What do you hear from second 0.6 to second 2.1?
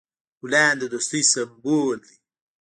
د دوستی سمبول